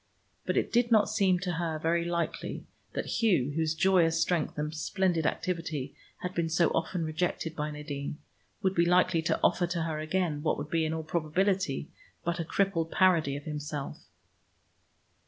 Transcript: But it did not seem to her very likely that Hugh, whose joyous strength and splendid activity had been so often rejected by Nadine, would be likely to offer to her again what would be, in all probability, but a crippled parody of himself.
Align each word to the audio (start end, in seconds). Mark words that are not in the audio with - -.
But 0.47 0.57
it 0.57 0.73
did 0.73 0.89
not 0.91 1.09
seem 1.11 1.37
to 1.41 1.51
her 1.51 1.77
very 1.77 2.03
likely 2.05 2.65
that 2.93 3.21
Hugh, 3.21 3.51
whose 3.51 3.75
joyous 3.75 4.19
strength 4.19 4.57
and 4.57 4.73
splendid 4.73 5.27
activity 5.27 5.93
had 6.23 6.33
been 6.33 6.49
so 6.49 6.69
often 6.69 7.05
rejected 7.05 7.55
by 7.55 7.69
Nadine, 7.69 8.17
would 8.63 8.73
be 8.73 8.87
likely 8.87 9.21
to 9.21 9.39
offer 9.43 9.67
to 9.67 9.83
her 9.83 9.99
again 9.99 10.41
what 10.41 10.57
would 10.57 10.71
be, 10.71 10.85
in 10.85 10.93
all 10.95 11.03
probability, 11.03 11.91
but 12.25 12.39
a 12.39 12.43
crippled 12.43 12.89
parody 12.91 13.37
of 13.37 13.43
himself. 13.43 14.07